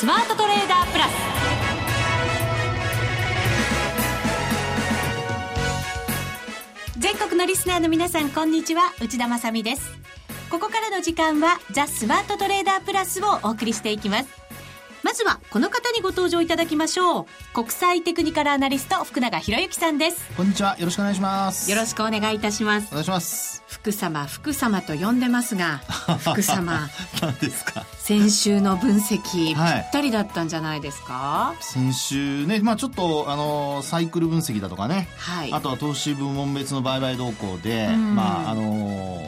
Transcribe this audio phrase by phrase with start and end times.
[0.00, 1.10] スマートトレーダープラス。
[6.98, 8.94] 全国のリスナーの皆さんこんにちは。
[9.02, 9.82] 内田まさです。
[10.50, 14.39] ここからの時間はザ・スマートトレーダープラスをお送りしていきます。
[15.02, 17.26] まずはこの方にご登場いただきましょう。
[17.54, 20.30] 国際テクニカルアナリスト福永博之さんです。
[20.36, 20.76] こんにちは。
[20.78, 21.70] よろしくお願いします。
[21.70, 22.88] よろしくお願いいたします。
[22.90, 23.62] お願いします。
[23.66, 25.78] 福様福様と呼んでますが
[26.22, 26.90] 福様。
[27.22, 27.84] 何ですか？
[27.98, 31.54] 先週の分析、はい、ぴったりだったんじゃないですか？
[31.60, 39.22] 先週ねまあちょっとあのサイクル分析だとかね、はい、あとは投資部門別の売買動向で、まああの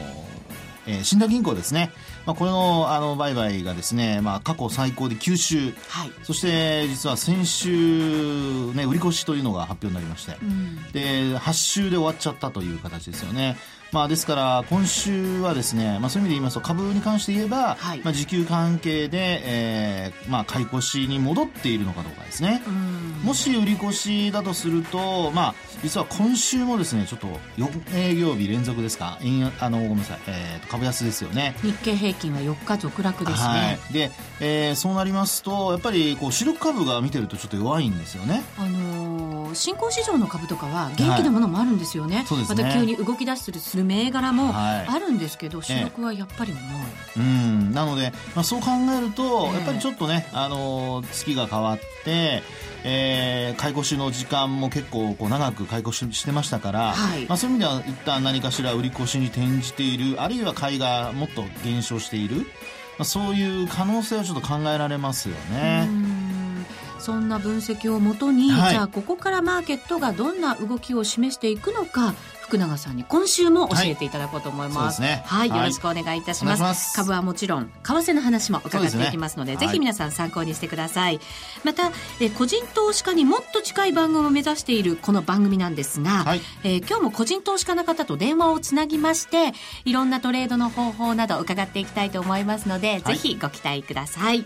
[0.85, 1.91] えー、信託銀行ですね
[2.25, 13.57] まあ、このあの売買がですね、まあ、過去最高で9週、はい、そして実は先週、ね、売り越しというのが発表になりまして、うん、で8週で終わっちゃったという形ですよね。
[13.93, 22.61] まあ、ですから今週はですね、まあ、そういう意味で言いますと株に関して言えば、はい、まあ、時給関係で、えーまあ、買い越しに戻っているのかどうかですね。
[23.23, 27.27] もし売り越しだとすると、まあ、実は今週もですねちょっと
[27.57, 29.19] 4営業日連続ですか？
[29.59, 31.55] あのごめんなさい、えー、株安ですよね。
[31.61, 38.43] 日経平均は4日続落ですね、はい、で、えー、そうなりますとやっぱりこう主力株が見てるとちょっと弱いんですよね。
[38.57, 42.63] あのー、新興市場の株とかは元気なものもあるんですよね、はい、そうですね。
[42.63, 46.61] また急に動き出するる銘柄もあるんですけど、主力はやっぱり重い、
[47.17, 47.71] えうん。
[47.71, 48.67] なので、まあ、そう考
[48.97, 52.41] えると、やっぱりちょっとね、あの月が変わって
[52.83, 62.43] えー、買い越しの時間も結構こう長く買い越ししてましたから、はい、まあ、そういう意味では一旦何かしら売り越しに転じているあるいは買いがもっと減少している、ま
[62.99, 65.87] あ、そういう可能性はちょっと考えられますよね。
[66.99, 72.13] そんな分析をもとに、はい、じゃあここからマーケットがどんな動きを示していくのか
[72.53, 75.01] 福永さんに今週も教えていただこうと思います。
[75.01, 76.61] はい、ねはい、よろしくお願いいたします。
[76.61, 81.19] ます株はもちろん、為替の話も伺っていきますので、でね、ぜひ皆さん参考にしてください。
[81.63, 89.53] また、え個人投資家にもっと近い番組を目指しているこの番組なんですが、はい、えー、今日も個人投資家の方と電話をつなぎまして、
[89.85, 94.45] いろんなトレードの方法など伺っていきたいと思いますので、ぜひご期待ください。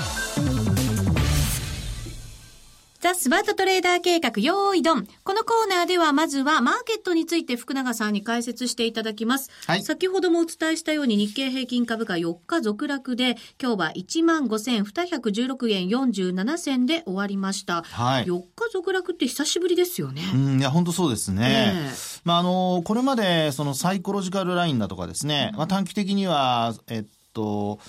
[3.11, 5.05] ザ・スマートトレーダー計画、用意ドン。
[5.23, 9.49] このコーナーでは、まずはマーケットについて福永さんに解説していただきます。
[9.67, 17.83] はい、先ほどもお伝えしたように日経平均株価4日続落で、今日は15,216円47銭で終わりました。
[17.83, 20.21] はい、4日続落って久しぶりですよね。
[20.33, 21.73] うん、いや、本当そうですね。
[21.75, 27.79] えー、まあ、あの、これまで、そのサイコロジカルラインだとかですね、まあ、短期的には、えっと、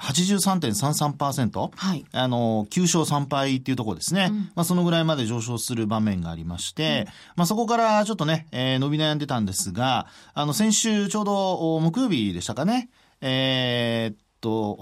[0.00, 4.28] 83.33%、はい、あの、9勝3敗っていうところですね。
[4.30, 12.88] うん、まあ、そのぐらいまで上昇する場面がありまして、うん、まあ、そこからちょっとね、えー、伸び悩んでたんですが、あの、先週ちょうど木曜日でしたかね、
[13.20, 14.76] えー、と、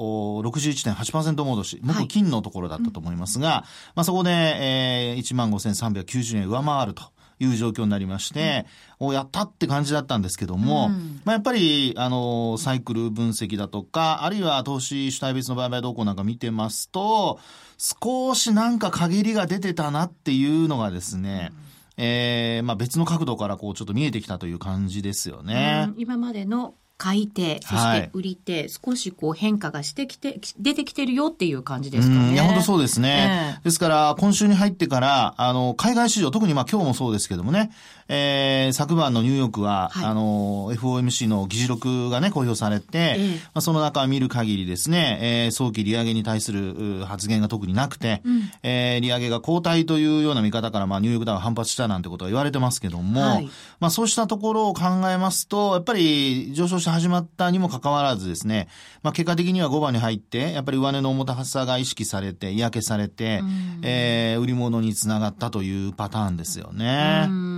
[0.45, 7.03] 61.8%戻し、木金のところだったと思いますが、はい、まあそこで、えー、15,390円上回ると。
[7.41, 8.67] いう状況になりまして、
[9.01, 17.39] うん、おやったって感じだったんですけども、うん、まあ、やっぱり、あの、サイクル分析だとか、あるいは投資主体別の売買動向なんか見てますと、
[17.79, 21.69] 少しなんか陰りが出てたなっていうのがですね、うん。
[21.99, 25.91] えー、まあ別の角度からこうちょっと見えてきたという感じですよね。
[25.97, 32.35] 今までの買い手、そして売り手、はい、少しこう変化がしてきて、出てきてるよっていう感じですかね。
[32.35, 33.55] いや、本当そうですね。
[33.57, 37.71] えー、ですから、今週に入ってから、あの、海外市場、特にまあ今日もそうですけどもね、
[38.09, 58.69] えー、昨晩のニューヨークは、はい、あの、FOMC の議事録がね、公表されて、えー、まあ、その中を見る限りですね、えー、早期利上げに対する発言が特になくて、うん、えー、利上げが後退というような見方から、まあ、ニューヨークダウ反発したなんてことは言われてますけども、はい、まあ、そうしたところを考えますと、やっぱり上昇して始まったにもかかわらずですね、
[59.03, 67.27] まあ、結果的には5番に入って、やっぱり上値の重たさが意識されて、嫌気されて、うん、えー、売り物につながったというパターンですよね。
[67.29, 67.58] うん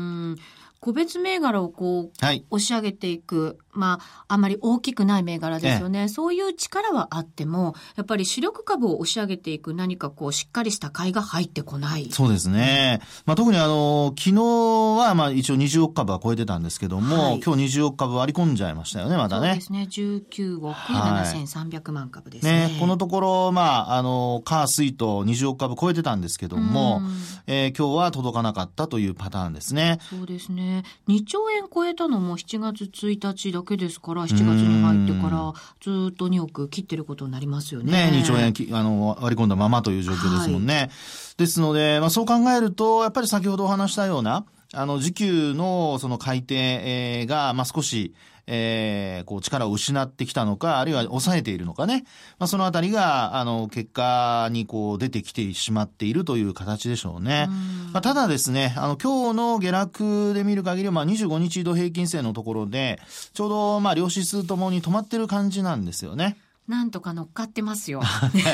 [0.80, 6.08] 個別銘柄をこう、はい、押し上げていく、まあ、あまり大きくない銘柄ですよね。
[6.08, 12.08] そういう力はあっても、やっぱり主力株を押し上げていく何かこう、しっかりした買いが入ってこない。
[12.10, 13.00] そうですね。
[13.26, 19.48] まあ、特にあの、昨日はまあ一応20億株は超えてたんですけども、はい、今日20億株割り込んじゃいましたよね、まだね。
[19.48, 19.86] そうですね。
[19.90, 22.68] 19億7300万株ですね。
[22.68, 27.02] ね、このところ、まあ、あの、カースイと20億株超えてたんですけども、
[27.46, 29.98] えー、今日は届かなかったというパターンですね。
[30.08, 30.69] そうですね。
[30.70, 30.84] ね。
[31.08, 38.10] 2兆円超えたのも7月1日だけですから、7月に入ってからずっと2億切ってることになりますよね。
[38.10, 40.74] ね、2兆円あの割り込んだままという状況ですもんね。
[40.74, 40.90] はい、
[41.38, 48.14] ですので、まあそう考えると、やっぱり先ほどお話したような、あの、時給のその改定が、まあ少し、
[48.52, 52.04] えー、こう力を失ってきたのか、あるいは抑えているのかね。
[52.40, 57.48] まあ、そのあたりが、あの、結果にこう出てきてしまっているという形でしょうね。
[57.92, 63.00] まあ、ただですね、あの、今日の下落で見る限り、まあ、25日移動平均線のところで、
[63.32, 66.36] ちょうど、まあ、両指数ともに止まってる感じなんですよね。
[66.70, 68.00] なんとか乗っかってますよ。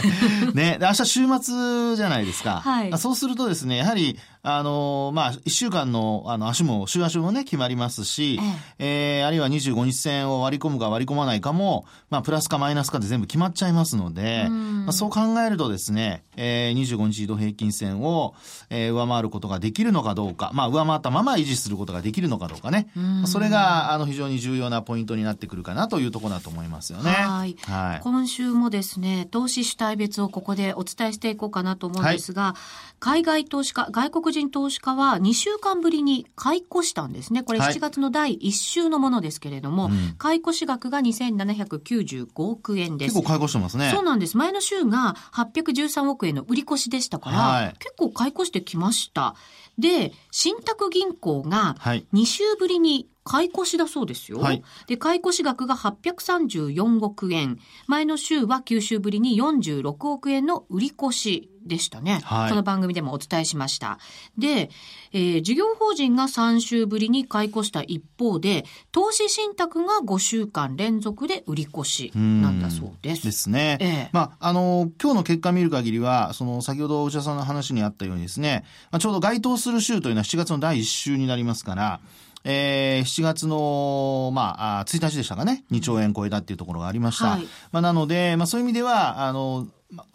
[0.54, 2.60] ね、明日週末じゃないですか。
[2.64, 2.99] はい。
[2.99, 8.38] そうするとですね、やはり、あの、まあ、一週間の、あの、足も、週足もね、決まりますし、
[8.78, 18.37] ええー、あるいは25日線を割り込むか割り込まないかも、まあ、プラスかマイナスかで全部決まっちゃいますので、まあ、そう考えるとですね、えー、25日移動平均線を、
[18.70, 22.88] えー、上回ることができるのかどうか、まあ、上回ったまま維持することができるのかどうかね。
[23.25, 27.10] それが、あの、非常に重要なポイントになってくるかなというところだと思いますよね。
[27.10, 27.56] はい。
[27.62, 28.00] はい。
[28.00, 37.43] 今週もですね、投資主体別をここでお伝えしていこうかなと思うんですが、はい、海外投資家、外国人投資家は2週間ぶりに買い越したんですね。
[37.43, 43.15] これ7月の第1週のものですけれども、はい、買い越し額が2795億円です。
[43.15, 43.91] 結構買い越してますね。
[43.94, 44.37] そうなんです。
[44.37, 49.35] 前の週が813億円の売り越しでしたから、はい、結構買い越してきました。
[49.79, 51.77] で、信託銀行が
[52.12, 54.38] 2週ぶりに買い越しだそうですよ。
[54.38, 57.59] はい、で、買い越し額が834億円。
[57.88, 62.20] 前の週は9週ぶりに46億円の売り越しでしたね。
[62.24, 63.98] はい、この番組でもお伝えしました。
[64.38, 64.70] で、
[65.12, 73.24] えー、事業法人が3週ぶりに買い越した一方で、投資信託が5週間連続で売り越しなんだそうです。
[73.24, 73.78] ですね。
[73.80, 82.00] ええ、まあ、あの、今日の結果見る限りは、その、先ほど内田さんの話にあったようにですね、まあ、ちょうど該当する週というのは7月の第1週になりますから、
[82.48, 87.30] えー、7月の、まあ、1日でしたかね、2兆円超えたっていうところがありました。
[87.30, 89.66] はい、まあ、なので、まあ、そういう意味では、あの、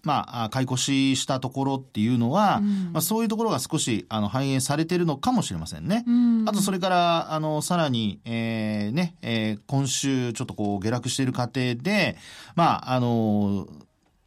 [0.03, 6.03] まあ、買い越ししたところっていうのは、うん、まあ、そういうところが少しあの反映されてるのかもしれませんね。
[6.05, 12.17] うん、あと、それから、あの、さらに、えー、ね、えー、今週ちょっとこう下落している過程で、
[12.55, 13.67] まあ、あの、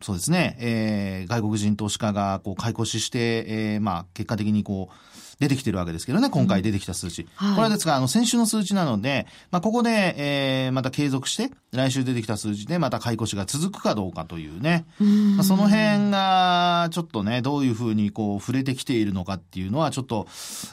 [0.00, 7.22] そうですね、えー、外国人投資家がこう買い越しして、えー、まあ、結果的にこう、出てきてるわけですけどね、今回出てきた数値。
[7.22, 14.86] うんはい、これはですが、あの、先週の数値なので、まあ、ここで、えー、また継続して、来週出てきた数字でまた買い越しが続くかどうかというね、
[15.36, 20.26] まあ、その辺が、ちょっとね、どういうふうにこう、触れてきているのかっていうのは、ちょっと、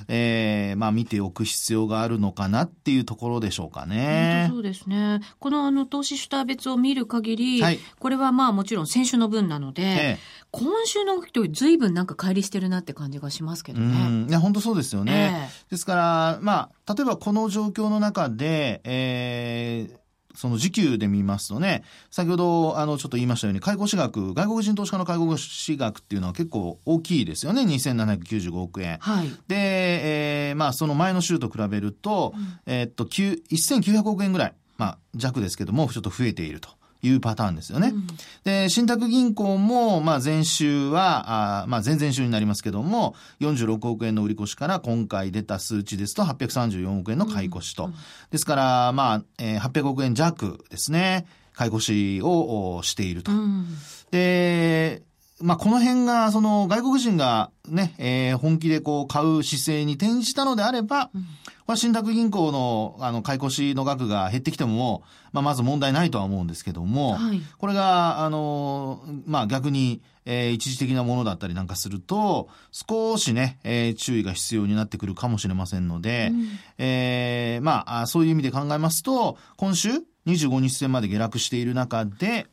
[0.08, 4.48] えー、まあ、見ておく必要があるのかなっていうところでしょうかね。
[4.50, 5.22] そうですね。
[5.40, 10.20] この、あの、投資主体別を見る限り、はい、これはまあ、もちろん先週の分なので、ええ、
[10.52, 14.26] 今週の動きと随分なんか乖離してるなって感じがしますけどね。
[14.30, 15.50] いや、本当そうですよね。
[15.50, 20.02] えー、ですから、まあ、例えばこの状況の中で、えー、
[20.36, 27.62] その時給で見ますとね、先ほど、あの、ちょっと言いましたように、介護士額、外国人投資家の介護士額っていうのは結構大きいですよね。
[27.64, 28.98] 2795億円。
[29.00, 29.30] はい。
[29.48, 36.70] で、えー、まあ、その前の週と比べると、うん、えー、っと、1900億円ぐらい、まあ、弱ですけども、ちょっと増えていると。
[37.02, 37.90] いうパターンですよね。
[37.90, 38.08] うん、
[38.44, 47.86] で、信託銀行も、まあ前週は、あまあ前々週になりますけども、46億円の売り越しから今回出た数値ですと834億円の買い越しと。
[47.86, 47.94] うん、
[48.30, 51.26] ですから、まあ、えー、800億円弱ですね。
[51.54, 53.32] 買い越しをしていると。
[53.32, 53.68] うん、
[54.12, 55.04] で、
[55.42, 61.22] まあ、この辺が、その、外国人がね、えー、本気でこう、買う姿勢に転じたのであれば、うん、
[61.66, 79.90] これ信託銀行の、あの、買い越しの額が減ってきても、まあ、まず問題ないとは思うんですけども、はい、これが、あの、まあ、逆に、えー、一時的なものだったりなんかすると、少しね、えー、注意が必要になってくるかもしれませんので、うん、えー、まあ、そういう意味で考えますと、今週、
[80.28, 82.48] 25日線まで下落している中で、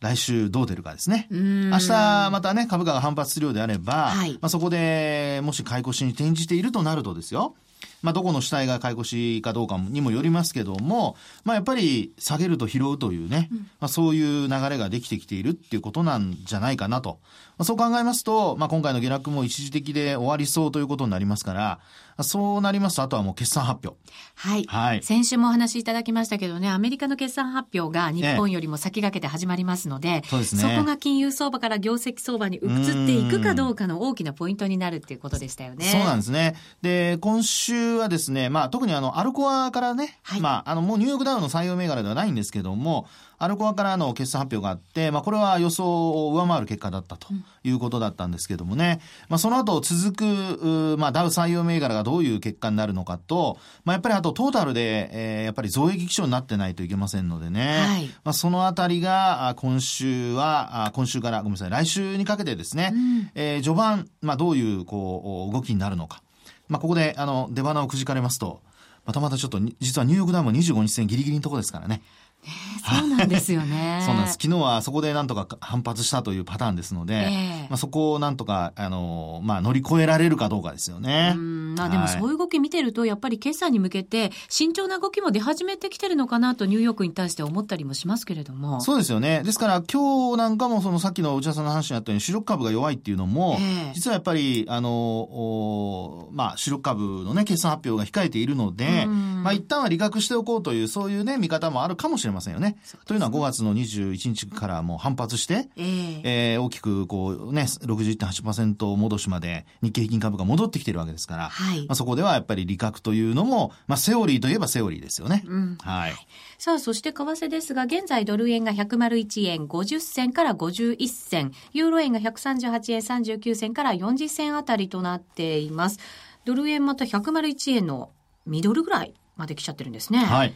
[0.00, 1.28] 来週どう出るかですね。
[1.30, 7.54] 明日またね、株価が反発するようであれば、はい、まあそこでもし買い越しに転じているとなるとですよ。
[8.02, 17.20] まあ、どこの主体が買い越しかどうかにもよりますけども、まあ、やっぱり下げると拾うというね、まあ、そういう流れができてきているっていうことなんじゃないかなと。
[17.60, 21.80] まあ、そう考えますと、まあ、今回の下落も一時的で終わりそうということになりますから、
[22.22, 24.00] そうなりますと、あとはもう決算発表。
[24.34, 24.64] はい。
[24.64, 25.02] はい。
[25.02, 30.62] 先週もお話しいただきましたけどね、アメリカの決算発表が日本よりも先駆けて始まりますので、そうですね。
[30.62, 35.84] そこが金融相場から業績相場に移っていくかどうかの大きなポイントになるっていうことでしたよね。
[35.84, 36.56] そうなんですね。
[36.80, 43.06] で、今週はですね、まあ特にあの、アルコアからね、はい、まああの、もうニューヨークダウの採用銘柄ではないんですけども、
[43.40, 47.28] アルコアからの決算発表があって、まあ、これは予想を上回る結果だったと
[47.64, 66.22] いうことだったんですけどもね、まあ、その後続く、まあ、ダウ採用銘柄がどういう結果になるのかと、まあ、やっぱりあとトータルで、えー、やっぱり増益基調になってないといけませんのでね、はい、まあ、そのあたりが、今週は、今週から、ごめんなさい、来週にかけてですね、うん、えー、序盤、まあ、どういう、こう、動きになるのか。
[66.68, 68.60] まあ、ここで、あの、出花をくじかれますと、
[69.06, 72.02] またまたちょっと、実はニューヨークダウンも25日線ギリギリのところですからね。
[72.42, 74.02] そうなんですよね。
[74.06, 74.38] そうなんです。
[74.40, 81.34] 昨日はそこでなんとか反発したというパターンですので、えー、まあ、そこをなんとか、あの、まあ、乗り越えられるかどうかですよね。
[81.36, 88.80] うんあでもそういう動き見てると、やっぱり決算に向けて慎重な動きも出始めてきてるのかなとニューヨークに対して思ったりもしますけれども。
[88.80, 89.42] そうですよね。
[89.44, 102.76] ですから今日なんかもそのさっきの内田さんの話にあったように主力株が弱いっていうのも、えー、実はやっぱり、あの、おまあ、主力株のね、決算発表が控えているので、まあ、一旦は利確しておこうという、そういうね、見方もあるかもしれませんよね。
[103.06, 115.44] というのは5月の21日からもう反発して、えー、えー、大きくこうね、61.8%戻しまで日経平均株が戻ってきてるわけですから、はい、まあ、そこではやっぱり利確というのも、まあ、セオリーといえばセオリーですよね。
[115.46, 116.12] うん、はい。
[116.58, 125.98] さあ、そして為替ですが、現在ドル円が101円50銭から51銭、ユーロ円が138円39銭から40銭あたりとなっています。
[126.44, 128.10] ドル円また101円の
[128.46, 130.18] ミドルぐらいまで来ちゃってるんですね。
[130.18, 130.54] はい。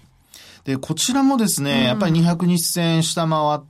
[0.64, 3.60] で、こちらもですね、うん、やっぱり200日線下回っ、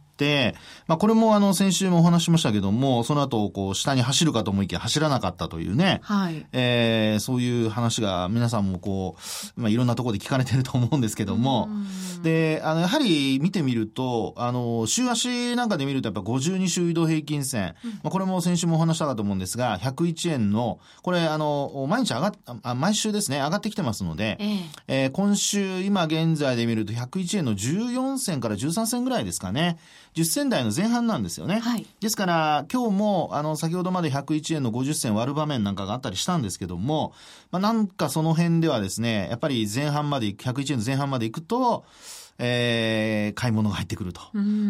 [0.87, 9.16] まあこれもあの先週もお話しましたけども、その後こう下に走るかと思いきや走らなかったというね、はい、えー、そういう話が皆さんもこ
[9.56, 11.68] う、まあいろんなところで聞かれてると思うんですけども、
[12.23, 29.78] で、あのやはり見てみると、あの、週足なんかで見るとやっぱ52週移動平均線、うん、まあこれも先週もお話したかと思うんですが、101円の、これあの、毎日上がっ、あ毎週ですね、上がってきてますので、えー、えー、今週今現在で見ると101円の14銭から13銭ぐらいですかね。
[30.14, 31.59] 10銭台の前半なんですよね。
[31.59, 37.12] はい、ですから、今日も、あの、先ほどまで101円の50銭割る場面なんかがあったりしたんですけども、
[37.50, 41.85] まあ、なんかその辺ではですね、やっぱり前半まで、101円の前半まで行くと、
[42.38, 44.21] えー、買い物が入ってくると。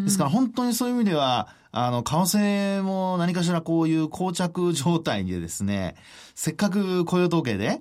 [0.05, 5.97] ですから本当にそういう意味では、あの、為替も何かしらこういう膠着状態でですね、
[6.35, 7.81] せっかく雇用統計で、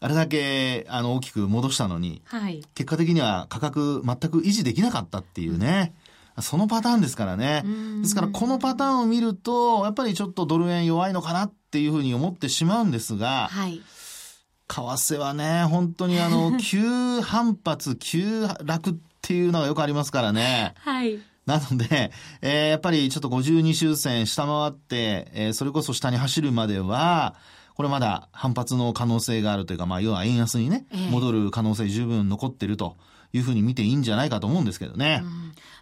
[0.00, 5.94] あれだけ、あの、大きく戻したのに、はい、結果的には価格全く維持できなかったっていうね。
[6.40, 7.64] そのパターンですからね。
[8.00, 13.82] ですからこのパターンを見ると、やっぱりちょっとドル円弱いのかなっていうふうに思ってしまうんですが、はい、
[14.68, 20.74] 為替はね、本当にあの、 急反発、急落っていうのがよくありますからね。
[20.78, 21.18] はい。
[21.44, 27.34] なので、えー、やっぱりちょっと52周線下回って、えー、それこそ下に走るまでは、
[27.74, 32.96] これまだ反発の可能性があるというか、まあ、要は円安にね、戻る可能性十分残ってると
[33.32, 35.22] いうふうに見ていいんじゃないかと思うんですけどね。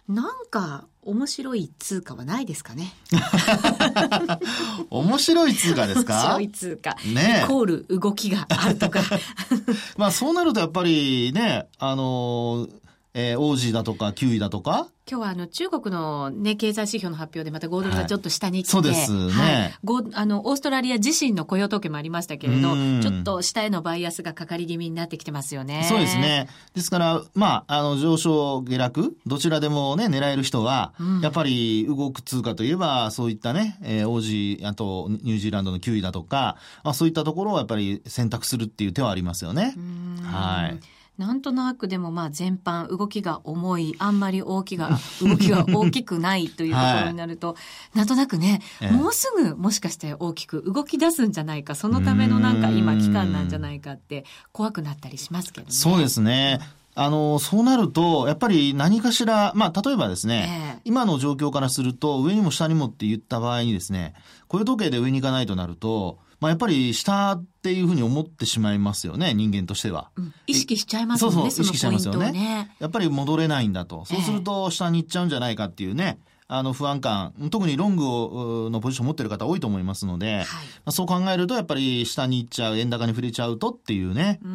[0.07, 2.93] うん、なんか、面白い通貨はないですかね？
[4.89, 6.13] 面白い通貨ですか？
[6.13, 6.95] 面白い通貨。
[7.13, 9.01] ねイコール動きがあるとか。
[9.97, 12.81] まあそうなるとやっぱりね、あのー
[13.13, 14.87] えー、王子だとか、キウイだとか？
[15.09, 25.85] 今日はあの中国のね、経済指標の発表でまた5ドルがちょっと下に来て、はい、そうですね、はい、あの、オーストラリア自身の雇用統計もありましたけれど、ちょっと下へのバイアスがかかり気味になってきてますよね。
[25.89, 26.47] そうですね。
[26.75, 39.75] ですから、まあ、あの、上昇、下落、どちらでもね、狙える人は、うん、やっぱり動く通貨といえば、そういったね、えー、王子、あと、ニュージーランドのキウイだとか、まあ、そういったところをやっぱり選択するっていう手はありますよね。
[40.23, 40.79] はい。
[41.21, 47.53] なんとなくでもまあ全般動きが重い、あんまり大きが、動きが大きくないというところになると、は
[47.93, 48.59] い、なんとなくね、
[48.91, 55.73] もうすぐもしかして大きく動き出すんじゃないか、そのためのなんか今期間なんじゃないかって怖くなったりしますけどね。
[55.73, 56.59] そうですね。
[56.95, 64.15] あの、そうなると、やっぱり何かしら、まあ、例えばですね、えー、今の状況からすると、上にも下にもって言った場合にですね、
[64.47, 70.09] 雇用時計で上に行かないとなると、まあ、やっぱり下っていうふうに思ってしまいますよね、人間としては。
[70.17, 71.35] うん、意識しちゃいますよね。
[71.35, 72.31] そうそう、意識しちゃいますよね。
[72.31, 74.03] ねやっぱり戻れないんだと。
[74.05, 76.17] そうすると下に行っちゃうんじゃないかっていうね。
[76.53, 80.47] あの不安感、特にロングをのポジションを持ってる方多いと思いますので、はい、ま
[80.87, 84.47] あ、そう考えるとやっぱり下に行っちゃう、円高に触れちゃうとっていうね、う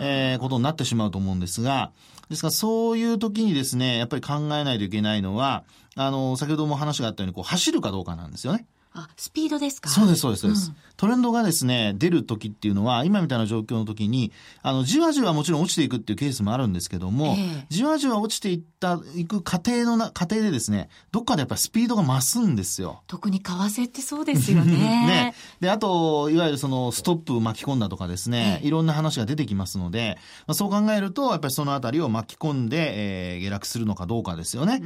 [0.00, 1.92] えー、ことになってしまうと思うんですが、
[2.30, 5.64] ですからそういう時にですね、やっぱり考えないといけないのは、
[5.96, 8.66] あの、先ほども話があったように、こう走るかどうかなんですよね。
[8.94, 9.90] あ、スピードですか？
[9.90, 14.30] そうです、そうです、そうです、うん、トレンドがですね、出る時っていうのは、今みたいな状況の時に、
[14.62, 23.02] あの、じわじわもちろん落ちていくっていうケースもあるんですけども、えー、じわじわ落ちていった、いく過程のな、過程でですね、どっかでやっぱりスピードが増すんですよ。
[23.08, 24.76] 特に為替ってそうですよね。
[24.78, 25.34] ね。
[25.60, 34.80] で、あと、いわゆるそのストップ巻き込んだとかですね、いろんな話が出てきますので、まあ、そう考えると、やっぱりそのあたりを巻き込んで、えー、下落するのかどうかですよね。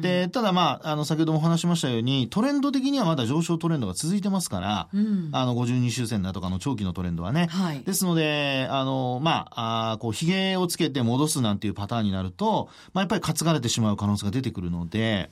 [0.00, 4.88] で、ただまあ、あの、先ほども話しましたように、トレンド的にはまだ上昇トレンドが続いてますから、
[5.32, 7.48] あの、52周線だとかの長期のトレンドはね。
[7.50, 15.30] はい、ですので、あの、まあ、あこう、髭をつけて戻すなんていうパターンになると、まあ、やっぱり担がれてしまう可能性が出てくるので、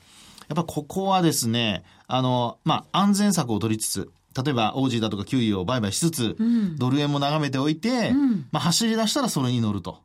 [0.48, 4.10] やっぱここはですね、あの、まあ、安全策を取りつつ、
[4.44, 9.98] 例えば、オージーだとかキウイを売買しつつ、うん、ドル円も眺めておいて、うん、まあ、走り出したらそれに乗ると。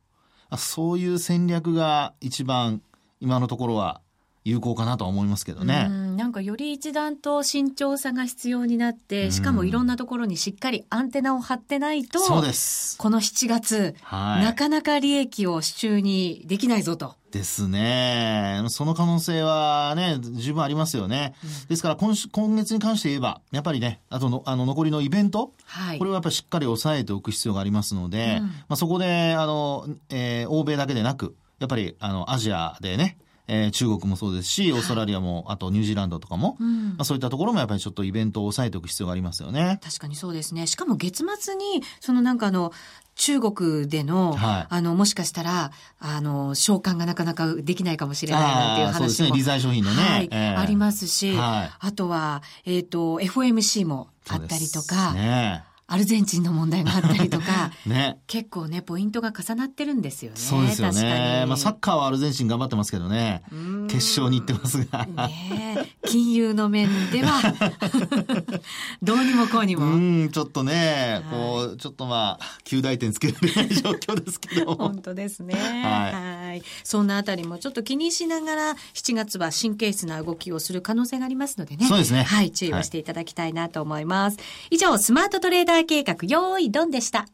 [0.57, 2.81] そういう戦略が一番
[3.19, 4.01] 今のところは
[4.43, 5.89] 有効かなと思いますけどね。
[6.15, 12.97] んなんかより一段と慎重さが必要になって、しかもいろんなところにしっかりアンテナを張ってないと、そうです。
[12.97, 17.15] この7月、はい、なかなか利益を手中にできないぞと。
[17.31, 18.63] ですね。
[18.69, 21.35] その可能性はね、十分ありますよね。
[21.43, 39.79] うん、ですから今、今月に関して言えば、やっぱりね、あとの、あの、残りのイベント、はい、これはやっぱりしっかり抑えておく必要がありますので、うん、まあ、そこで、あの、えー、欧米だけでなく、やっぱり、あの、アジアでね、えー、中国もそうですし、オーストラリアも、あとニュージーランドとかも、うん、まあ、そういったところもやっぱりちょっとイベントを抑えておく必要がありますよね。
[39.83, 40.67] 確かにそうですね。
[40.67, 42.71] しかも月末に、そのなんかあの、
[43.15, 48.97] 中国での、はい、あの、もしかしたら、あの、召喚がなかなかできないかもしれないなっていう話も。
[48.99, 50.03] そうですね、理財商品のね。
[50.03, 60.37] はい、えー、ありますし、はい、あとは、えっ、ー、と、FOMC もあったりとか、ね、アルゼンチンの問題があったりとか、 ね、結構ね、ポイントが重なってるんですよね。
[60.37, 61.45] そうですよね。
[61.47, 63.43] まあ、サッカーはアルゼンチン頑張ってますけどね。
[63.87, 65.05] 決勝に行ってますが。
[65.05, 67.39] ね金融の面では、
[69.03, 69.85] どうにもこうにも。
[69.85, 74.73] うん、ちょっとね、こう、ちょっとまあ、旧大点つけられない状況ですけど。
[74.75, 75.53] 本当ですね。
[75.53, 76.63] はい。
[76.83, 81.85] そんなあたりもちょっと気にしながら、7月は神経質な動きをする可能性がありますのでね。
[81.87, 82.23] そうですね。
[82.23, 84.37] はい、注意をしていただきたいなと思います。
[84.37, 87.25] はい、以上、スマートトレーダー計画、用意ドンでした。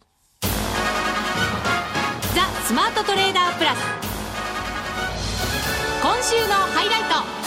[0.41, 0.47] ザ・
[2.65, 3.79] スマートトレーダープラス。
[6.01, 7.41] 今週のハイライト。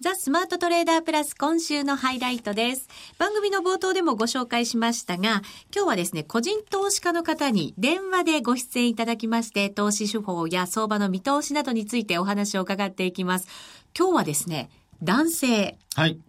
[0.00, 2.88] ザ・スマートトレーダープラス今週のハイライトです。
[3.18, 5.42] 番組の冒頭でもご紹介しましたが、
[5.74, 13.48] 今日はですね、個人投資家の方に電話でご出演いただきまして、投資手法や相場の見通しなどについてお話を伺っていきます。
[13.98, 14.70] 今日はですね、
[15.02, 15.78] 男性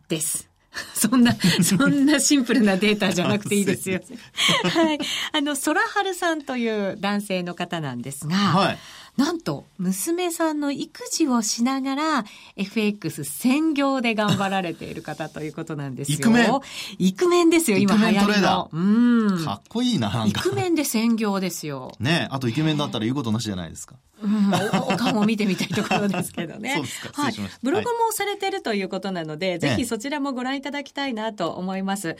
[0.07, 0.49] です。
[0.71, 3.99] はい、そんな、そんなシンプルなデータじゃなくていいですよ。
[4.69, 4.99] はい。
[5.33, 8.77] あの、空春さんという男性の方なんですが、はい、
[9.17, 16.17] なんと、娘さんの育児をしながら、FX 専業で頑張られている方ということなんですよ。
[16.19, 16.59] イクメン
[16.99, 18.69] イクメンですよ、今流行りの。
[18.71, 19.43] うん。
[19.43, 21.91] かっこいいな、イクメンで専業ですよ。
[21.99, 23.95] ねあとイケメンだったら言うことなしじゃないですか。
[24.21, 24.53] うん、
[24.93, 26.73] お顔も見てみたいところですけどね。
[26.75, 27.21] そうですか。
[27.21, 27.33] はい。
[27.63, 32.17] ブログもされてるということなので、はい、ぜひそちらもご覧いただきたいなと思います。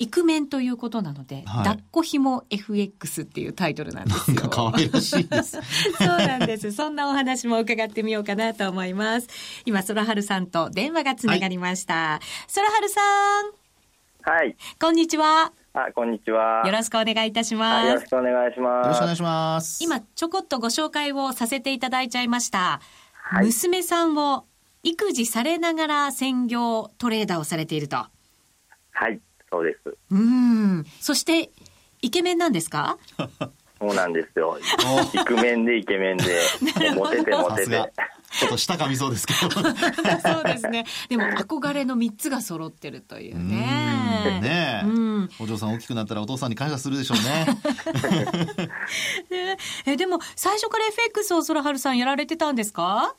[0.00, 4.48] イクメンということなので、はい、抱っこひも FX っていうタイトルなんですよ。
[4.48, 5.58] 可愛らしいです。
[5.98, 6.70] そうなんです。
[6.72, 9.26] そんなお話も伺ってみようかなと思います。
[9.64, 11.94] 今、空春さんと電話がつながりました。
[11.94, 13.00] はい、空春さ
[13.42, 13.67] ん。
[14.28, 14.54] はい。
[14.78, 15.52] こんにちは。
[15.72, 16.62] あ、こんにちは。
[16.66, 17.88] よろしくお願いいたします。
[17.88, 18.86] よろしくお願いします。
[18.86, 19.82] よろしくお願いします。
[19.82, 22.82] 今、ちょこっとご紹介をさせていただいちゃいました。
[23.14, 24.44] はい、娘さんを
[24.82, 27.96] 育児されながら専業トレーダーをされていると。
[27.96, 29.18] はい。
[29.50, 29.96] そうです。
[30.10, 30.84] うん。
[31.00, 31.50] そして、
[32.02, 32.98] イケメンなんですか？
[33.80, 34.58] そうなんですよ。
[35.14, 36.24] イクメンでイケメンで、
[36.96, 37.92] モテてモテて。
[38.30, 39.50] ちょっと舌噛みそうですけど。
[40.20, 40.84] そうですね。
[41.08, 43.87] でも憧れの3つが揃ってるというね。
[44.40, 45.30] ねえ、うん。
[45.40, 47.46] お嬢さん大きくなったらお父さんに感謝するでしょうね。
[49.86, 53.14] えでも最初から FX を空春さんやられてたんですか？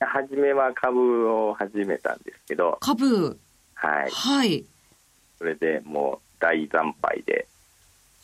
[0.00, 2.78] 初めは株を始めたんですけど。
[2.80, 3.38] 株
[3.74, 4.10] はい。
[4.10, 4.64] はい。
[5.38, 7.46] それでもう大惨敗で。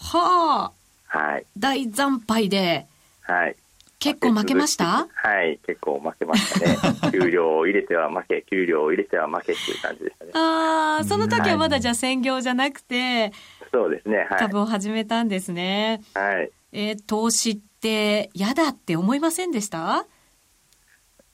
[0.00, 0.72] は
[1.12, 1.18] あ。
[1.18, 1.46] はい。
[1.58, 2.86] 大惨敗で。
[3.22, 3.56] はい。
[4.04, 5.08] 結構負けました？
[5.12, 7.10] はい、結構負けましたね。
[7.10, 10.30] 給料を入れては負け、給料を入れては負けっていう感じでしたね。
[10.34, 13.32] ああ、その時はまだじゃあ専業じゃなくて、
[13.72, 14.38] そうですね、はい。
[14.38, 16.02] 株を始めたんですね。
[16.14, 16.50] はい。
[16.72, 20.06] えー、投資って嫌だって思いませんでした？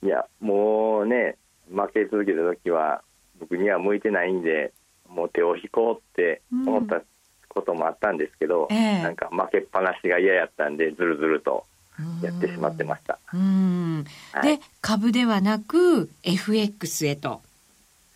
[0.03, 1.37] いや、もうね、
[1.71, 3.03] 負け続けた時は、
[3.39, 4.73] 僕には向いてないんで、
[5.09, 7.03] もう手を引こうって思った
[7.49, 11.65] こともあったんですけど、うんえー、なんか負けっぱなしが嫌やったんでずるずると
[12.23, 13.19] やってしまってました。
[13.33, 14.05] うん。
[14.33, 17.43] はい、で株ではなく FX へと。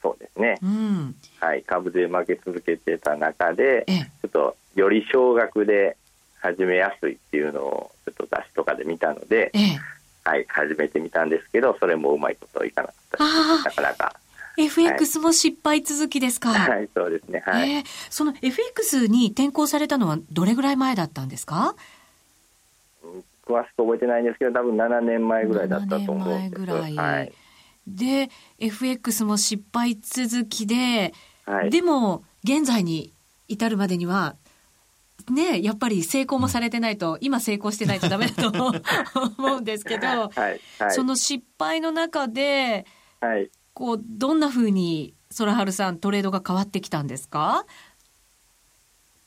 [0.02, 3.86] そうですね、うん、はい、株で負け続けてた中で、
[4.20, 5.96] ちょっとより少額で
[6.40, 9.50] 始めやすいっていうのをちょっと雑誌とかで見たので、
[10.24, 14.14] はい、始めてみたんですけどそれもうまいこといかなかっなかなか。
[14.56, 17.42] FX も失敗続きですか、はい、はい、そうですね。
[17.44, 17.70] はい。
[17.70, 21.74] えー、その FX に転向されたのはどれぐらい前だったんですか？
[23.46, 26.62] 詳しく覚えてないんですけど、多分7年前ぐらいだったと思うんです。
[26.62, 26.94] 7年前ぐらい。
[26.96, 27.32] はい。
[27.86, 31.12] で、FX も失敗続きで、
[31.44, 33.12] はい、でも、現在に
[33.48, 34.36] 至るまでには、
[35.30, 38.74] ね、やっぱり成功もされてないと、うん、今成功してないとダメだと
[39.38, 42.86] 思うんですけど、はいはい、その失敗の中で、
[43.20, 47.64] はい、こう、どんなふうに空春さん、トレードが変わってきたんですか？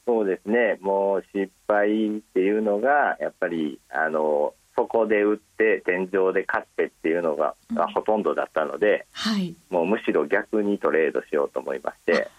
[0.08, 12.30] そうですね、もう失敗っていうのが、やっぱり、あの、そこで売って天井で買ってっていうのが、うん、ほとんどだったので、はい、もうむしろ逆にトレードしようと思いまして。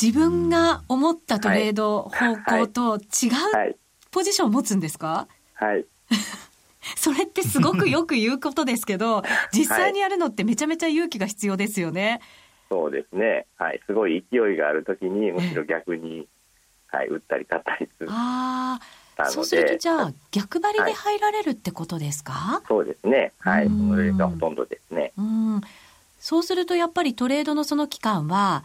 [0.00, 3.28] 自分が思ったトレード方向と違
[3.68, 3.76] う
[4.10, 5.28] ポジションを持つんですか？
[5.52, 5.84] はい。
[6.96, 12.20] それってすごくよく言うことですけど、実際にやるのってめちゃめちゃ勇気が必要ですよね。
[12.70, 13.46] そうですね。
[13.56, 13.80] はい。
[13.86, 16.26] すごい勢いがあるときに、むしろ逆に、
[16.88, 18.08] はい、打ったり買ったりする。
[18.10, 19.30] ああ。
[19.30, 23.32] そうするとじゃあ逆張りで入られるってことですか、はい、そうですね。
[23.38, 23.68] はい。
[23.68, 25.12] それがほとんどですね。
[25.16, 25.60] うん。
[26.18, 28.64] そうするとやっぱりトレードのその期間は、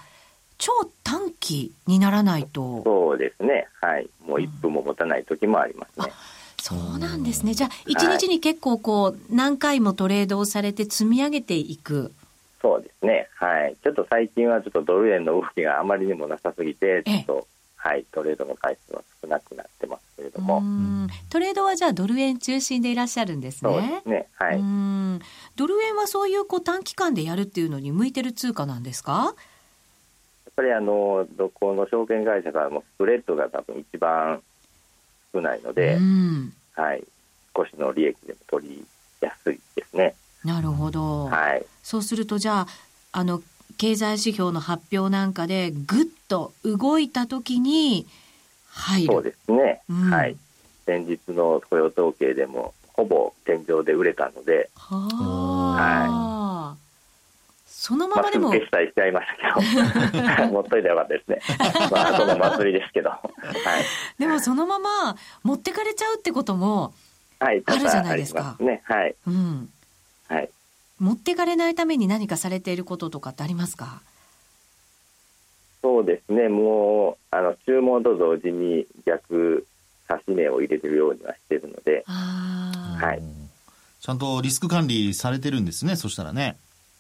[0.58, 0.72] 超
[1.04, 2.82] 短期にならないと。
[2.84, 3.68] そうですね。
[3.80, 4.10] はい。
[4.26, 6.08] もう1分も持たない時もありますね。
[6.08, 6.14] うん
[6.62, 7.54] そうなんですね。
[7.54, 12.12] じゃあ、一日に結構こう、何回もトレードをされて積み上げていく。
[12.62, 13.30] そうですね。
[13.36, 13.76] はい。
[13.82, 17.48] ちょっと最近はちょっとドル円の動きがあまりにもなさすぎて、ちょっと、
[17.82, 20.62] はい、トレードの回数は少なくなってますけれども。
[21.30, 23.72] トレードはじゃあドル円中心でいらっしゃるんですね。
[23.72, 24.28] そうですね。
[24.36, 24.60] はい。
[25.56, 29.34] ドル円はそういうこう短期間でやるっていうのに向いてる通貨なんですか？
[30.60, 34.42] ぱりあのどこの証券会社からもスプレッドが多分一番
[35.34, 37.04] 少ないので、うん、はい、
[37.56, 38.86] 少しの利益でも取り
[39.22, 40.15] やすいですね。
[40.44, 41.28] なるほど。
[41.28, 41.65] はい。
[41.82, 42.68] そうするとじゃあ
[43.13, 43.42] あの
[43.80, 48.06] 経済指標の発表なんかでぐっと動いたときに
[48.68, 49.13] 入る。
[49.13, 49.82] そうですね。
[49.89, 50.36] うん、はい。
[50.86, 56.80] 先日の雇用統計でもほぼ天井で売れたので、ははい。
[57.65, 58.50] そのままでも。
[58.50, 59.63] まあ、決済しちゃいました
[59.96, 61.39] けど、 持っといてよかったですね。
[61.89, 63.12] まあ、後の祭りですけど。
[63.12, 63.22] はい。
[64.20, 66.94] でもそのまま持ってかれちゃうってことも、
[67.39, 68.42] あるじゃないですか。
[68.42, 69.15] はい、ね、はい。
[69.26, 69.70] うん。
[70.28, 70.50] はい。
[71.00, 74.02] 持ってかれないために何かされていることとかってありますか？
[75.82, 79.66] そうですね、もう、あの、注文と同時に逆
[80.08, 83.22] 差し値を入れてるようにはしてるので、はい。
[84.02, 86.58] ちゃんとリスク管理されてるんですね、そしたらね。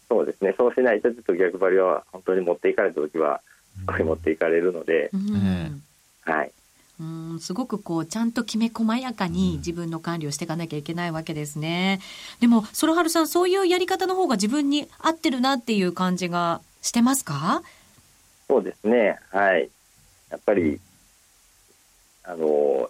[0.07, 3.41] そうですね、そうしないと、ちょっと逆張りは本当に持っていかれた時は、
[3.85, 5.83] これ持っていかれるので、うん、
[6.21, 6.51] はい。
[6.99, 7.03] う
[7.35, 12.01] んすごくこうちゃんときめ細やかに自分の管理をしていかなきゃいけないわけですね。
[12.39, 17.63] でも、ソロハルさん、そういうやり方の方が自分に合ってるなっていう感じがしてますか？
[18.47, 19.69] そうですね、はい。
[20.29, 20.79] やっぱり、
[22.23, 22.89] あの、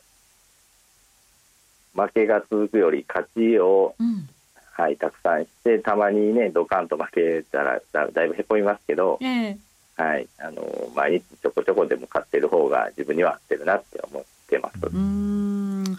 [1.93, 4.27] 負けが続くより勝ちを、うん。
[4.71, 9.57] はい、たくさんしてたまにねドカンと負けたらだだいぶへこみますけど、えー、
[10.01, 10.63] はい、あの
[10.95, 14.75] 毎日ちょこちょこでも買ってる方が自分には合ってるなって思ってます。
[14.85, 15.97] うん。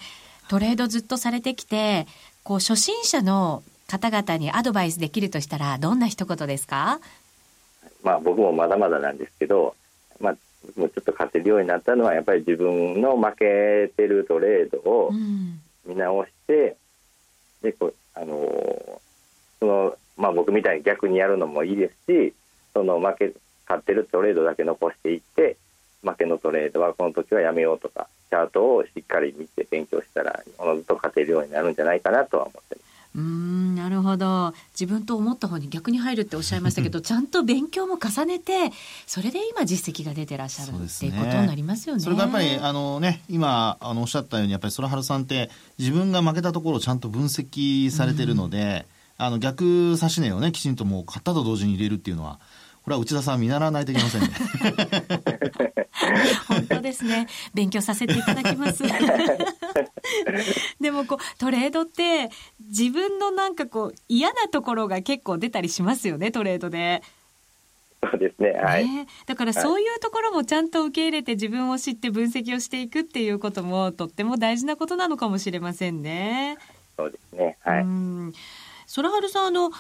[0.49, 2.07] トレードずっとされてきて
[2.43, 6.99] こう初心者の方々にアドバイスできるとしたらどんな一言ですか？
[8.03, 9.77] まあ僕もまだまだなんですけど、
[10.19, 10.33] まあ、
[10.79, 15.13] もうちょっと勝てるようになったのはやっぱり自分の負けてるトレードを
[15.85, 16.77] 見直して、
[17.63, 19.03] うん、でこうあの
[19.59, 22.35] そのまあ、僕みたいに逆にやるのもいいですし
[22.75, 23.33] その負け
[23.71, 25.57] 勝ってるトレードだけ残していって
[26.03, 32.91] 負けのトレードはこの時はやめようとかチャートをしっかり見て勉強したらおのずと勝てるようになるんじゃないかなとは思ってます。
[33.13, 38.71] うんなるほど自分と思った方に逆に入るっておっしゃいましたけどちゃんと勉強も重ねて
[39.05, 42.01] それで今実績が出てらっしゃる、ね、っていうことになりますよね。
[42.01, 48.87] それがやっぱりあの、ね、今あのおっしゃったようにやっぱり空原さんって自分が負けたところをちゃんと分析されてるので、
[49.19, 52.39] うん、あの逆指し値をねきちんともう買ったと同時に入れるっていうのは
[52.85, 54.29] これは内田さん見習わないといけませんね。
[56.49, 57.27] 本当ですね。
[57.55, 58.83] 勉強させていただきます。
[60.81, 67.03] でもこう、トレードって自分のなんかこう嫌なところが結構出たりしますよね、トレードで。
[68.03, 68.53] そうですね。
[68.53, 68.89] はい。
[68.89, 76.57] ね、だからそういうところもちゃんと受け入れて自分を知って分析をしていくっていうこともとっても大事なことなのかもしれませんね。
[76.97, 77.59] そうですね。
[77.61, 77.85] はい。
[78.95, 79.71] 空春さんあの、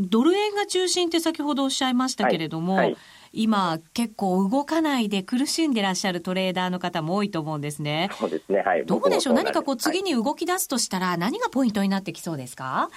[0.00, 2.96] ドル円が中心って先ほどおっしゃいましたけれども、はいはい、
[3.32, 8.10] 今結構動かないで苦しんでらっしゃるトレーダーの方も多いと思うんですね。
[8.18, 8.60] そうですね。
[8.60, 8.84] はい。
[8.84, 9.34] どうでしょう？
[9.34, 12.90] 何かこう次に動き出すとしたら何がポイントになってきそうですか？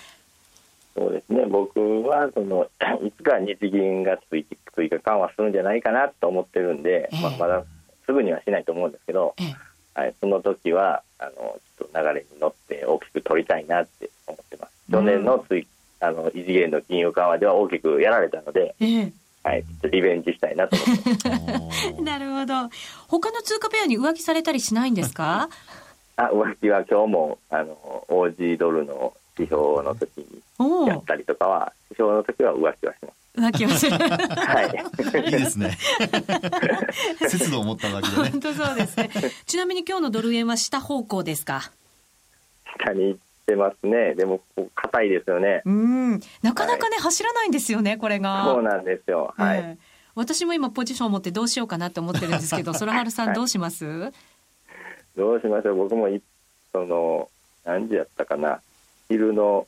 [0.95, 1.45] そうですね。
[1.45, 2.67] 僕はその
[3.05, 4.45] いつか日銀が追
[4.75, 7.63] 追加緩和するんじゃないかなと思ってるんで、えー、まあ、まだ
[8.05, 11.31] すぐにはしないと思うんですけど、えー、はい、その時はあの
[11.77, 14.72] ちょっと流れに乗って大きく取りたいなって思ってます。
[14.91, 15.67] 去年の追、
[15.99, 19.11] あの異次元の金融緩和では大きくやられたので、えー
[19.43, 22.53] はい、リベンジしたいなと思って なるほど。
[23.07, 25.49] 他の通貨ペアに浮気されたりしないんですか？
[26.15, 33.13] あ浮気は今日もあのオージードルの指標の時にやったりとかは指標の時は浮気はします。
[33.35, 33.97] 浮気をする。
[33.97, 34.61] は
[35.17, 35.25] い。
[35.25, 35.75] いいですね。
[37.27, 38.29] 節度を持った浮気でね。
[38.29, 39.09] 本当そうですね。
[39.47, 41.71] ちなみに今日のドル円は下方向ですか？
[42.79, 44.15] 下に行ってますね。
[44.15, 44.41] でも、
[44.75, 45.61] 硬いですよね。
[45.65, 46.19] うん。
[46.41, 48.43] なかなかね、はい、走らないんですよね、これが。
[48.45, 49.33] そうなんですよ。
[49.37, 49.57] はい。
[49.57, 49.77] えー、
[50.15, 54.13] 私も今ポジションを持ってどうしようかなと思ってるんですけど、空春さんどうします、はい、
[55.15, 55.75] どうしましょう。
[55.75, 56.21] 僕もい、
[56.71, 57.29] その、
[57.65, 58.61] 何時やったかな。
[59.09, 59.67] 昼の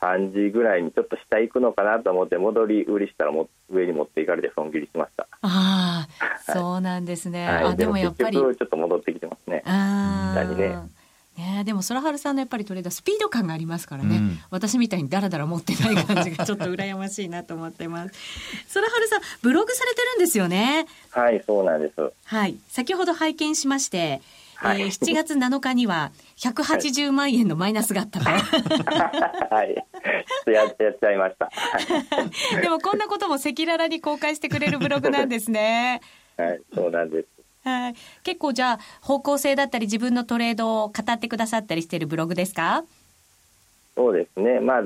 [0.00, 10.76] 3時ぐらいにちょっと下行くのかなと思って戻り売りしたらも上に持っていかれて損切りしましたああ、そうなんですね、はい、あでもやっぱりちょっと戻ってきてますねああね
[11.36, 18.14] ね、でも空春さんのやっぱりトレードスピード感がありますからね、うん、私みたいにダラダラ持ってない感じが ちょっと羨ましいなと思ってます
[18.72, 20.86] 空春さんブログされてるんですよね？
[21.10, 24.22] はいそうなんですはい先ほど拝見しまして
[24.56, 28.24] はい、えー、7月7日には180万円のマイナスがあったと。
[28.24, 29.74] はい。
[30.50, 31.50] やっちゃいました。
[32.60, 36.00] でもこんなことも赤裸々に公開してくれるブログなんですね。
[36.38, 37.35] はい、そうなんです。
[37.68, 42.84] はい、結構じゃあ方向性だったり自分のトレードを語ってくださったりしているブログですか？
[43.96, 44.60] そうですね。
[44.60, 44.82] まあ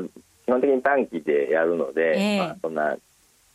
[0.46, 2.96] 基本的に短期でやるので、えー、まあ、そんな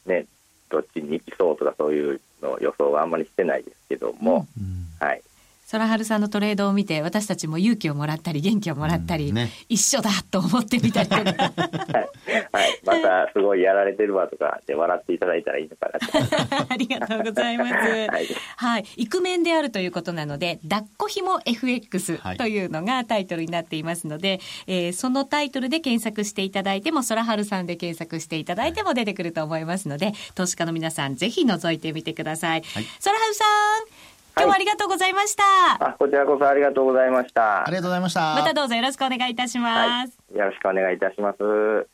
[0.06, 0.28] ね
[0.70, 5.22] どっちに行きそうとかそういうの予想はあんまりしてないですけども、うん、はい。
[5.72, 11.24] 空春さんのトレードを見て私たちも勇気をもらったり元気をもらったり、うんね、一緒だと思ってみたりとか。
[11.26, 12.10] はい、
[12.52, 17.74] はい、またすごいやられてるわとかで笑っていただいたらいいのかな ありがとうございます、
[18.10, 33.44] はい、はい、イクメンであるということなので抱っこひも FX というのがタイトルになっていますので、はい、えー、そのタイトルで検索していただいても空春さんで検索していただいても出てくると思いますので投資家の皆さんぜひ覗いてみてください、空春さ
[34.12, 37.66] ん今日はありがとうございました、はい、あこちらこそありがとうございました。
[37.66, 38.36] ありがとうございました。
[38.36, 41.88] またどうぞよろしくお願いいたします、はい、よろしくお願いいたします。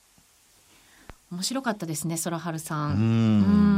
[1.32, 2.91] 面白かったですね、空春さん。
[2.91, 3.39] うん。
[3.67, 3.70] ね。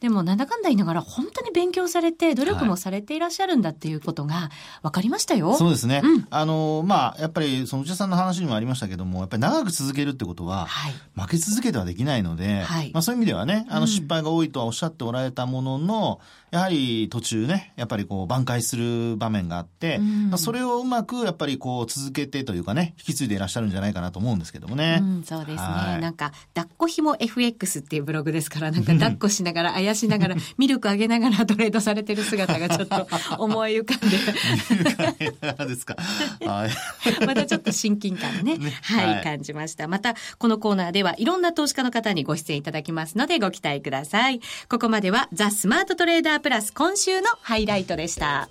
[0.00, 4.50] でも、なんだかんだ言いながら、本当に勉強されて、努力もされていらっしゃるんだっていうことが
[4.82, 5.50] 分かりましたよ。
[5.50, 6.00] はい、そうですね。
[6.02, 24.98] うん、あの、まあ、やっぱり、その内田さんの話にもありましたけども、やっぱり長く続けるってことは、はい、負け続けてはできないので、はい、まあ、そういう意味ではね、あの、失敗が多いとはおっしゃっておられたものの、やはり途中ね、やっぱりこう挽回する場面があって、うん、まあ、それをうまくやっぱりこう続けてというかね、引き継いでいらっしゃるんじゃないかなと思うんですけどもね。
[25.02, 25.58] うん、そうですね。
[25.58, 35.66] はい、なんか、抱っこひも FX っていうブログですから、なんか 抱っこしながら、あやしながら、 ミルクあげながらトレードされてる姿がちょっと 思い浮かんで。
[35.66, 35.96] ですか。
[36.44, 36.70] はい。
[37.26, 39.88] またちょっと親近感ね、ねはい、はい、感じました。
[39.88, 44.40] また、このコーナーではいろんな投資家の方にご出演いただきますので、ご期待ください。
[44.68, 48.48] ここまでは、ザ・スマートトレーダープラス今週のハイライトでした。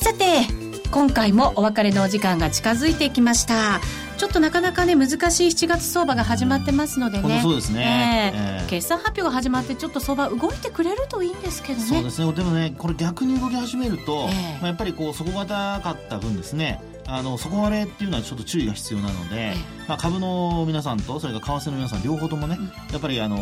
[0.00, 0.46] さて、
[0.90, 3.80] 今回もお別れのお時間が近づいてきました。
[4.18, 11.84] ちょっとなかなかね難しい7月相場が始まってますのでね、そうですね、えー、決算発表が始まってちょっと相場動いてくれるといいんですけどね。
[11.84, 12.32] そうですね。
[12.32, 15.46] でもねこれ逆に動き始めると、えー、まあ、やっぱりこう底堅
[15.82, 16.82] かった分ですね。
[17.06, 23.38] あの底割れっていうのはちょっと注意が必要なので、えー、まあ、株の皆さんとそれから為替の皆さん両方ともね、うん、やっぱりあの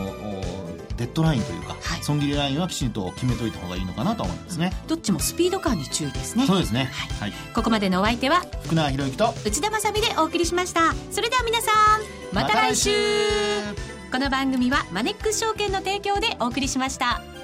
[0.97, 6.47] デッドラインというか、はい、損切りラインはきちんと決めといた方がいいのかなと思いますね、どっちもスピード感に注意ですね。
[6.47, 10.95] そうですね、はい、はい、ここまでのお相手は福永博之と内田まさでお送りしました。
[11.11, 12.91] それでは皆さんまた来週。
[12.91, 17.36] ま、この番組はマネックス証券の提供でお送りしました